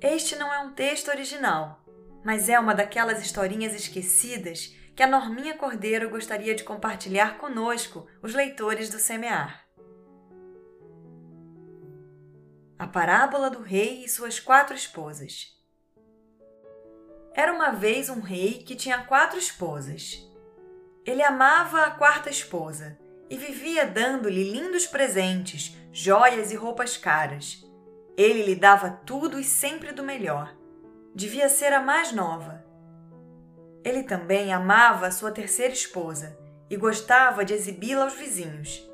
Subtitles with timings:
[0.00, 1.84] Este não é um texto original,
[2.24, 8.32] mas é uma daquelas historinhas esquecidas que a Norminha Cordeiro gostaria de compartilhar conosco, os
[8.32, 9.66] leitores do Semear.
[12.78, 15.56] A parábola do rei e suas quatro esposas.
[17.34, 20.24] Era uma vez um rei que tinha quatro esposas.
[21.04, 22.96] Ele amava a quarta esposa
[23.28, 27.67] e vivia dando-lhe lindos presentes, joias e roupas caras.
[28.18, 30.52] Ele lhe dava tudo e sempre do melhor.
[31.14, 32.64] Devia ser a mais nova.
[33.84, 36.36] Ele também amava sua terceira esposa
[36.68, 38.84] e gostava de exibi-la aos vizinhos.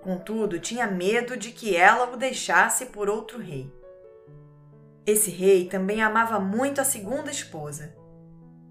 [0.00, 3.70] Contudo, tinha medo de que ela o deixasse por outro rei.
[5.06, 7.94] Esse rei também amava muito a segunda esposa.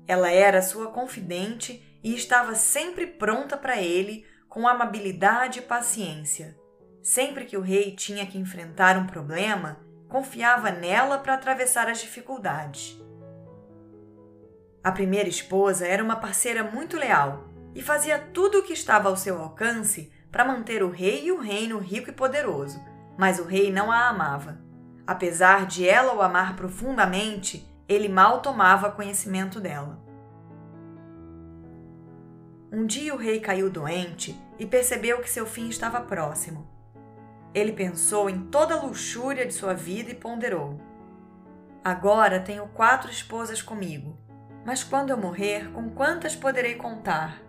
[0.07, 6.57] Ela era sua confidente e estava sempre pronta para ele com amabilidade e paciência.
[7.03, 12.99] Sempre que o rei tinha que enfrentar um problema, confiava nela para atravessar as dificuldades.
[14.83, 19.15] A primeira esposa era uma parceira muito leal e fazia tudo o que estava ao
[19.15, 22.83] seu alcance para manter o rei e o reino rico e poderoso,
[23.17, 24.59] mas o rei não a amava.
[25.05, 29.99] Apesar de ela o amar profundamente, ele mal tomava conhecimento dela.
[32.71, 36.78] Um dia o rei caiu doente e percebeu que seu fim estava próximo.
[37.53, 40.79] Ele pensou em toda a luxúria de sua vida e ponderou:
[41.83, 44.17] Agora tenho quatro esposas comigo,
[44.65, 47.41] mas quando eu morrer, com quantas poderei contar?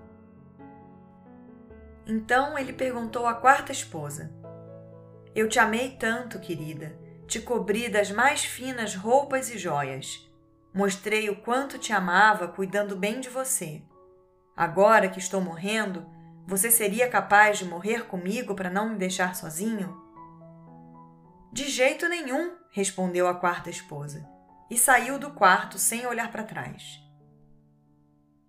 [2.07, 4.33] Então ele perguntou à quarta esposa:
[5.35, 10.27] Eu te amei tanto, querida, te cobri das mais finas roupas e joias.
[10.73, 13.83] Mostrei o quanto te amava cuidando bem de você.
[14.57, 16.07] Agora que estou morrendo,
[16.47, 19.97] você seria capaz de morrer comigo para não me deixar sozinho?
[21.53, 24.29] De jeito nenhum, respondeu a quarta esposa,
[24.71, 27.01] e saiu do quarto sem olhar para trás.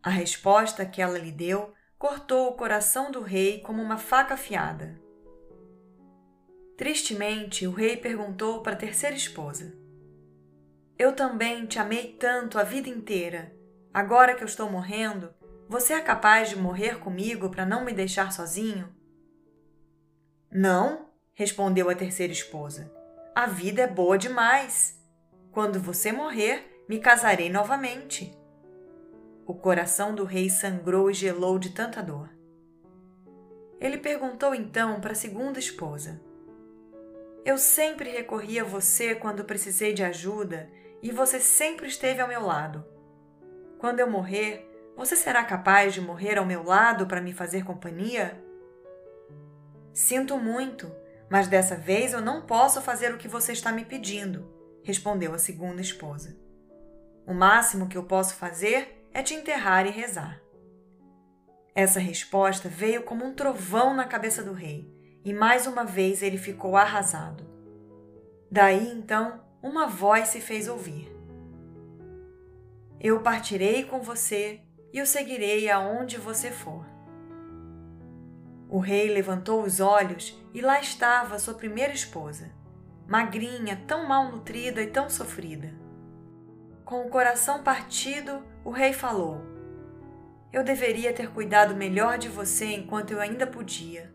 [0.04, 5.00] A resposta que ela lhe deu cortou o coração do rei como uma faca afiada.
[6.76, 9.72] Tristemente, o rei perguntou para a terceira esposa:
[10.98, 13.56] Eu também te amei tanto a vida inteira.
[13.94, 15.32] Agora que eu estou morrendo,
[15.72, 18.94] você é capaz de morrer comigo para não me deixar sozinho?
[20.52, 22.94] Não, respondeu a terceira esposa.
[23.34, 25.02] A vida é boa demais.
[25.50, 28.38] Quando você morrer, me casarei novamente.
[29.48, 32.30] O coração do rei sangrou e gelou de tanta dor.
[33.80, 36.22] Ele perguntou então para a segunda esposa:
[37.46, 40.70] Eu sempre recorri a você quando precisei de ajuda
[41.02, 42.84] e você sempre esteve ao meu lado.
[43.80, 48.42] Quando eu morrer, você será capaz de morrer ao meu lado para me fazer companhia?
[49.94, 50.92] Sinto muito,
[51.30, 54.48] mas dessa vez eu não posso fazer o que você está me pedindo,
[54.84, 56.38] respondeu a segunda esposa.
[57.26, 60.42] O máximo que eu posso fazer é te enterrar e rezar.
[61.74, 64.92] Essa resposta veio como um trovão na cabeça do rei,
[65.24, 67.50] e mais uma vez ele ficou arrasado.
[68.52, 71.10] Daí então, uma voz se fez ouvir:
[73.00, 74.60] Eu partirei com você
[74.94, 76.86] e o seguirei aonde você for.
[78.70, 82.52] O rei levantou os olhos e lá estava sua primeira esposa,
[83.08, 85.74] magrinha, tão mal nutrida e tão sofrida.
[86.86, 89.42] Com o coração partido, o rei falou:
[90.52, 94.14] Eu deveria ter cuidado melhor de você enquanto eu ainda podia.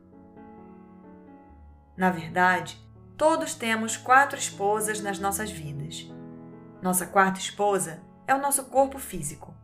[1.97, 2.79] Na verdade,
[3.17, 6.07] todos temos quatro esposas nas nossas vidas.
[6.83, 9.56] Nossa quarta esposa é o nosso corpo físico.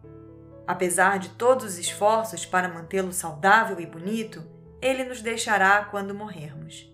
[0.72, 4.42] Apesar de todos os esforços para mantê-lo saudável e bonito,
[4.80, 6.90] ele nos deixará quando morrermos.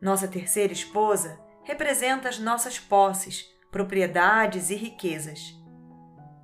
[0.00, 5.40] Nossa terceira esposa representa as nossas posses, propriedades e riquezas.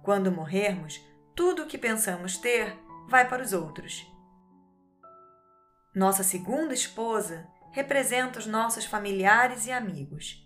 [0.02, 1.00] Quando morrermos,
[1.36, 2.76] tudo o que pensamos ter
[3.08, 4.04] vai para os outros.
[5.94, 10.44] Nossa segunda esposa representa os nossos familiares e amigos.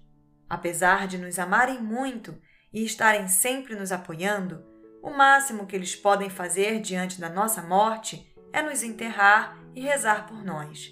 [0.50, 2.38] Apesar de nos amarem muito
[2.70, 4.75] e estarem sempre nos apoiando,
[5.06, 10.26] o máximo que eles podem fazer diante da nossa morte é nos enterrar e rezar
[10.26, 10.90] por nós.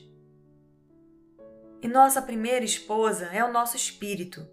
[1.82, 4.46] E nossa primeira esposa é o nosso espírito,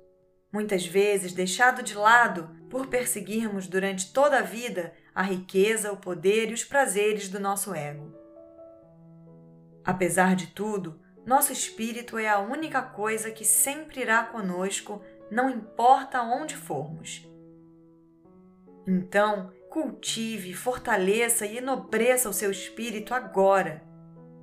[0.52, 6.50] muitas vezes deixado de lado por perseguirmos durante toda a vida a riqueza, o poder
[6.50, 8.12] e os prazeres do nosso ego.
[9.86, 16.24] Apesar de tudo, nosso espírito é a única coisa que sempre irá conosco, não importa
[16.24, 17.31] onde formos.
[18.88, 23.84] Então, cultive, fortaleça e enobreça o seu espírito agora.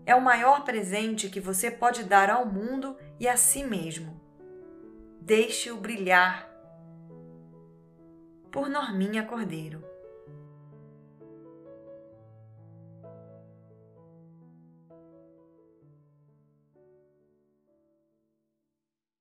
[0.06, 4.19] É o maior presente que você pode dar ao mundo e a si mesmo.
[5.20, 6.49] Deixe-o brilhar.
[8.50, 9.85] por Norminha Cordeiro.